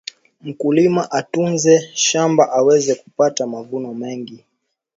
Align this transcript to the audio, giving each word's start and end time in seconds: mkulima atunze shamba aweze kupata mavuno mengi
mkulima 0.41 1.01
atunze 1.19 1.81
shamba 1.93 2.43
aweze 2.57 2.93
kupata 2.95 3.47
mavuno 3.51 3.93
mengi 3.93 4.43